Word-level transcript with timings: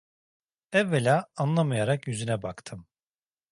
Evvela 0.71 1.27
anlayamayarak 1.35 2.07
yüzüne 2.07 2.41
baktım. 2.43 2.87